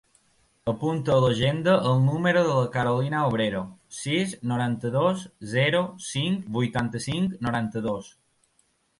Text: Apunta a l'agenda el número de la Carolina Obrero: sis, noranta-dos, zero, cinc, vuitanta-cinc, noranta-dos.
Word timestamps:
Apunta 0.71 1.11
a 1.15 1.23
l'agenda 1.23 1.73
el 1.89 1.99
número 2.05 2.39
de 2.47 2.55
la 2.59 2.71
Carolina 2.75 3.19
Obrero: 3.31 3.61
sis, 3.97 4.33
noranta-dos, 4.51 5.25
zero, 5.51 5.81
cinc, 6.07 6.49
vuitanta-cinc, 6.57 7.37
noranta-dos. 7.49 8.09